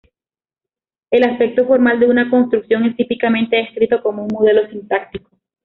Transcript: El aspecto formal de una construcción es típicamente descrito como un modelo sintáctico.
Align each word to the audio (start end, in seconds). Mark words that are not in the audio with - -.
El 1.11 1.23
aspecto 1.25 1.67
formal 1.67 1.99
de 1.99 2.07
una 2.07 2.27
construcción 2.31 2.85
es 2.85 2.95
típicamente 2.95 3.57
descrito 3.57 4.01
como 4.01 4.23
un 4.23 4.29
modelo 4.33 4.67
sintáctico. 4.67 5.29